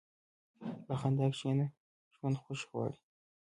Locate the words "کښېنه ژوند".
1.33-2.35